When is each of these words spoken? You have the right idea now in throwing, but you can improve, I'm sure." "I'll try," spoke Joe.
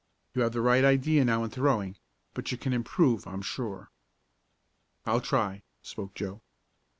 You 0.33 0.41
have 0.41 0.51
the 0.51 0.61
right 0.61 0.83
idea 0.83 1.23
now 1.23 1.43
in 1.43 1.51
throwing, 1.51 1.95
but 2.33 2.51
you 2.51 2.57
can 2.57 2.73
improve, 2.73 3.27
I'm 3.27 3.43
sure." 3.43 3.91
"I'll 5.05 5.21
try," 5.21 5.61
spoke 5.83 6.15
Joe. 6.15 6.41